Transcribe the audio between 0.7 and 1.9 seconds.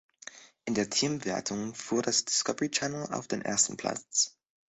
der Teamwertung